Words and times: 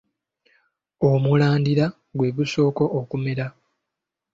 Omulandira 1.11 1.85
gwe 2.17 2.29
gusooka 2.37 2.83
okumera. 2.99 3.45